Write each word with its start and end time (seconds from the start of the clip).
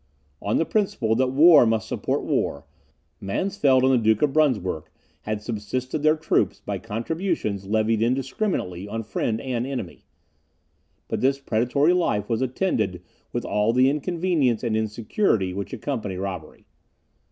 On 0.41 0.57
the 0.57 0.65
principle 0.65 1.13
that 1.17 1.27
war 1.27 1.63
must 1.67 1.87
support 1.87 2.23
war, 2.23 2.65
Mansfeld 3.19 3.83
and 3.83 3.93
the 3.93 3.97
Duke 3.99 4.23
of 4.23 4.33
Brunswick 4.33 4.85
had 5.29 5.43
subsisted 5.43 6.01
their 6.01 6.15
troops 6.17 6.59
by 6.65 6.79
contributions 6.79 7.67
levied 7.67 8.01
indiscriminately 8.01 8.87
on 8.87 9.03
friend 9.03 9.39
and 9.39 9.67
enemy; 9.67 10.05
but 11.07 11.21
this 11.21 11.37
predatory 11.37 11.93
life 11.93 12.27
was 12.29 12.41
attended 12.41 13.03
with 13.31 13.45
all 13.45 13.73
the 13.73 13.91
inconvenience 13.91 14.63
and 14.63 14.75
insecurity 14.75 15.53
which 15.53 15.71
accompany 15.71 16.15
robbery. 16.17 16.65